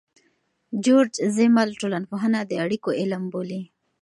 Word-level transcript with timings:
جورج 0.83 1.13
زیمل 1.35 1.69
ټولنپوهنه 1.81 2.39
د 2.45 2.51
اړیکو 2.63 2.89
علم 2.99 3.23
بولي. 3.33 3.61